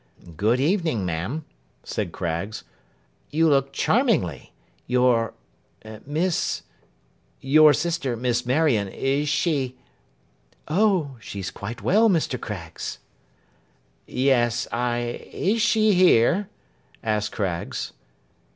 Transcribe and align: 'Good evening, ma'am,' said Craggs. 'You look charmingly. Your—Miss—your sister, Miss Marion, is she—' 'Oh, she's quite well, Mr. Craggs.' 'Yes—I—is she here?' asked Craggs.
'Good 0.35 0.59
evening, 0.59 1.05
ma'am,' 1.05 1.45
said 1.83 2.11
Craggs. 2.11 2.63
'You 3.29 3.47
look 3.47 3.71
charmingly. 3.71 4.51
Your—Miss—your 4.87 7.73
sister, 7.73 8.17
Miss 8.17 8.43
Marion, 8.43 8.87
is 8.87 9.29
she—' 9.29 9.75
'Oh, 10.67 11.17
she's 11.19 11.51
quite 11.51 11.83
well, 11.83 12.09
Mr. 12.09 12.41
Craggs.' 12.41 12.97
'Yes—I—is 14.07 15.61
she 15.61 15.93
here?' 15.93 16.49
asked 17.03 17.31
Craggs. 17.33 17.93